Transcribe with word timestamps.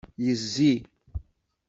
Yezzi. 0.25 0.71